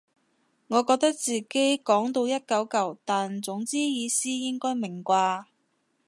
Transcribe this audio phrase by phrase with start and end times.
[0.67, 5.43] 我覺得自己講到一嚿嚿但總之意思應該明啩